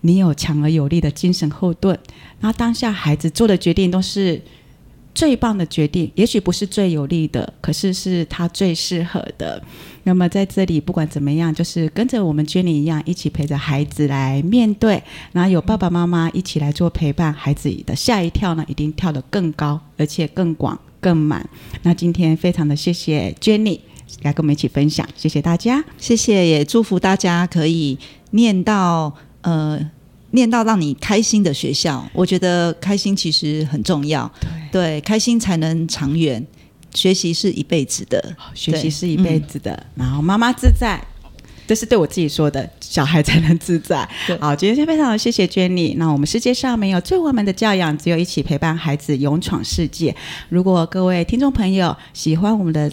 [0.02, 1.98] 你有强而有力的精神后盾，
[2.40, 4.42] 那当下孩子做的决定都是
[5.14, 9.62] 最棒的决定，也许不是最有利的，可是是他最适合的。
[10.04, 15.02] 那么在这里，不管怎么样，就是跟着我们 Jenny 一样，一起陪着孩子来面对，
[15.32, 21.48] 然后有爸爸妈妈一起来做陪伴，孩子的下一跳呢，一定跳得更高，而且更广、更满。
[21.82, 23.80] 那今天非常的谢谢 Jenny
[24.22, 27.98] 来跟我们一起分享，谢谢大家，谢谢，也祝福大家可以
[28.30, 29.14] 念到。
[29.42, 29.80] 呃，
[30.32, 34.30] 念到让你开心的学校，我觉得开心其实很重要。
[34.40, 36.44] 对，对，开心才能长远。
[36.94, 39.72] 学习是一辈子的，学习是一辈子的。
[39.94, 41.00] 嗯、然后妈妈自在，
[41.66, 44.08] 这是对我自己说的，小孩才能自在。
[44.40, 45.94] 好，今天非常谢谢 Jenny。
[45.96, 50.14] 那我们世界上没有最完美的教养，只有一起陪伴孩子勇闯世界。
[50.48, 52.90] 如果各位听众朋友喜欢我们的。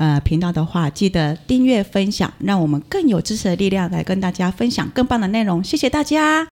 [0.00, 5.62] 呃，频道的话，记得订阅分享，让我们更有支持的力量来跟大家分享更棒的内容。
[5.62, 6.48] 谢谢大家。